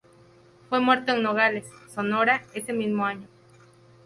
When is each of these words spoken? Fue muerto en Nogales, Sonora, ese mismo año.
Fue 0.67 0.79
muerto 0.79 1.13
en 1.13 1.21
Nogales, 1.21 1.67
Sonora, 1.93 2.41
ese 2.55 2.73
mismo 2.73 3.05
año. 3.05 3.27